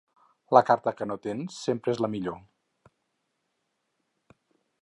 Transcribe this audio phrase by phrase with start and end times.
[0.57, 2.41] La carta que no tens sempre és la millor.